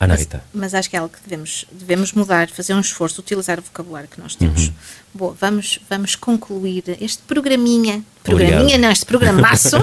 Ana 0.00 0.14
Rita. 0.14 0.44
Mas 0.54 0.74
acho 0.74 0.88
que 0.88 0.94
é 0.94 1.00
algo 1.00 1.12
que 1.12 1.20
devemos, 1.28 1.64
devemos 1.72 2.12
mudar, 2.12 2.48
fazer 2.48 2.74
um 2.74 2.80
esforço, 2.80 3.20
utilizar 3.20 3.58
o 3.58 3.62
vocabulário 3.62 4.08
que 4.08 4.20
nós 4.20 4.36
temos. 4.36 4.68
Uhum. 4.68 4.72
Boa, 5.12 5.36
vamos, 5.40 5.80
vamos 5.90 6.14
concluir 6.14 6.84
este 7.00 7.22
programinha. 7.24 8.04
Obrigado. 8.24 8.50
Programinha, 8.50 8.78
não, 8.78 8.92
este 8.92 9.04
programaço. 9.04 9.76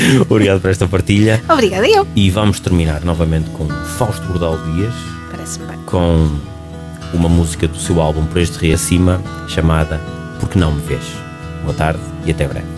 Obrigado 0.28 0.60
por 0.60 0.70
esta 0.70 0.86
partilha. 0.86 1.42
Obrigada, 1.48 1.86
eu. 1.88 2.06
E 2.14 2.30
vamos 2.30 2.60
terminar 2.60 3.04
novamente 3.04 3.50
com 3.50 3.68
Fausto 3.68 4.26
Bordal 4.26 4.58
Dias, 4.72 4.92
Parece-me 5.30 5.66
bem. 5.66 5.78
com 5.86 6.28
uma 7.14 7.28
música 7.28 7.66
do 7.68 7.78
seu 7.78 8.00
álbum 8.00 8.24
Por 8.26 8.38
Este 8.40 8.58
Rio 8.58 8.74
Acima, 8.74 9.20
chamada 9.48 10.00
Porque 10.40 10.58
Não 10.58 10.72
Me 10.72 10.82
Vês. 10.82 11.04
Boa 11.62 11.74
tarde 11.74 12.00
e 12.24 12.30
até 12.30 12.46
breve. 12.46 12.75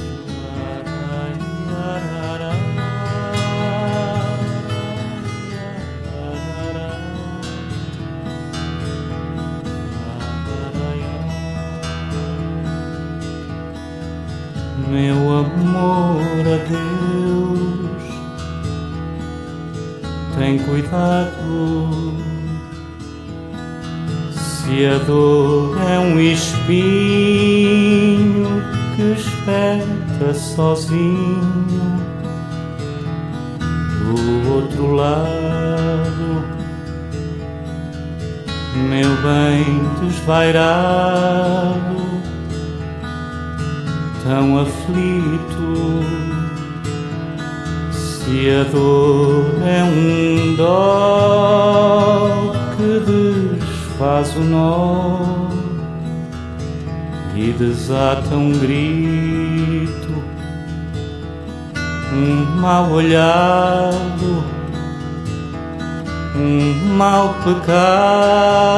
Espinho 26.68 28.62
que 28.94 29.02
espeta 29.12 30.34
sozinho 30.34 31.98
do 34.04 34.52
outro 34.54 34.92
lado, 34.92 36.44
meu 38.76 39.16
bem 39.22 39.64
desvairado 40.02 41.96
tão 44.24 44.58
aflito. 44.58 46.04
Se 47.92 48.50
a 48.50 48.64
dor 48.64 49.46
é 49.66 49.82
um 49.84 50.54
dó 50.54 52.52
que 52.76 53.00
desfaz 53.10 54.36
o 54.36 54.40
nó 54.40 55.57
e 57.40 57.52
desata 57.52 58.34
um 58.34 58.50
grito, 58.50 60.24
um 62.12 62.60
mal 62.60 62.90
olhado, 62.90 64.42
um 66.34 66.96
mau 66.96 67.36
pecado 67.44 68.76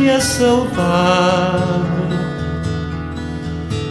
e 0.00 0.10
a 0.10 0.20
saudade 0.20 1.80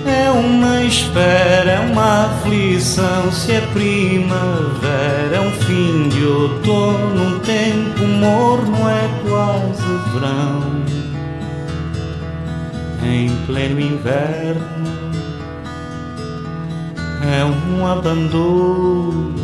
é 0.05 0.29
uma 0.29 0.81
espera, 0.83 1.71
é 1.71 1.79
uma 1.79 2.25
aflição. 2.25 3.31
Se 3.31 3.53
é 3.53 3.61
primavera, 3.71 5.37
é 5.37 5.39
um 5.39 5.51
fim 5.51 6.09
de 6.09 6.25
outono, 6.25 7.35
um 7.35 7.39
tempo 7.39 8.05
morno, 8.05 8.89
é 8.89 9.09
quase 9.23 9.85
verão. 10.11 10.78
Em 13.11 13.35
pleno 13.47 13.79
inverno, 13.79 14.63
é 17.23 17.43
um 17.43 17.87
abandono. 17.87 19.39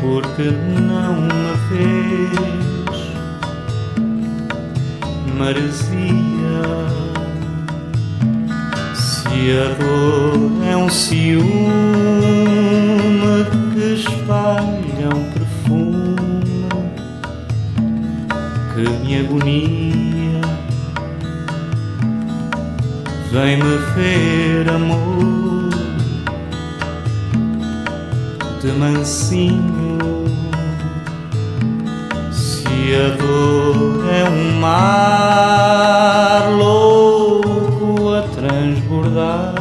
porque 0.00 0.50
não 0.80 1.20
me 1.20 1.30
vês, 1.68 3.12
maresia. 5.38 6.39
Se 9.40 9.52
a 9.52 9.72
dor 9.72 10.36
é 10.70 10.76
um 10.76 10.90
ciúme 10.90 11.46
que 13.72 13.94
espalha 13.94 15.08
um 15.16 15.24
perfume 15.32 16.68
que 18.74 18.82
me 19.02 19.18
agonia, 19.18 20.42
vem-me 23.32 23.78
ver, 23.94 24.68
amor 24.68 25.70
de 28.60 28.72
mansinho. 28.72 29.98
Se 32.30 32.94
a 32.94 33.08
dor 33.16 34.04
é 34.06 34.24
um 34.28 34.60
mar 34.60 36.50
louco 36.58 37.09
transbordar 39.10 39.54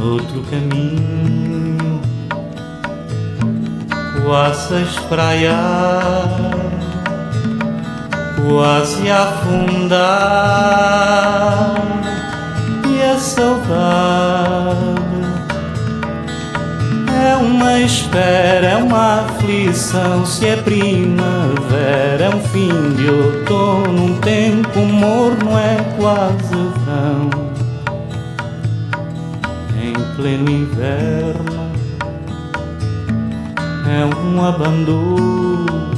outro 0.00 0.42
caminho, 0.44 2.00
quase 4.24 4.74
a 4.74 4.80
espraiar, 4.80 6.28
quase 8.46 9.10
afundar, 9.10 9.98
e 12.88 13.02
a 13.02 13.18
saudade 13.18 14.38
é 14.44 14.47
uma 17.38 17.78
espera, 17.80 18.66
é 18.66 18.76
uma 18.76 19.22
aflição. 19.22 20.26
Se 20.26 20.46
é 20.46 20.56
primavera, 20.56 22.24
é 22.24 22.34
um 22.34 22.40
fim 22.40 22.94
de 22.94 23.08
outono. 23.08 24.04
Um 24.04 24.18
tempo 24.18 24.80
morno 24.80 25.56
é 25.58 25.76
quase 25.96 26.54
verão. 26.84 27.30
Em 29.80 29.94
pleno 30.16 30.50
inverno, 30.50 31.72
é 33.86 34.16
um 34.16 34.44
abandono. 34.44 35.97